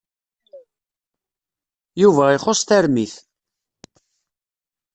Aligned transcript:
Yuba 2.01 2.25
ixuṣ 2.37 2.59
tarmit. 2.67 3.15